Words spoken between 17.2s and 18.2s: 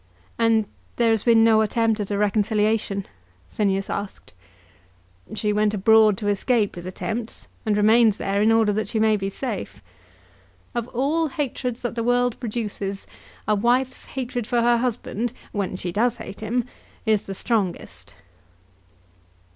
the strongest."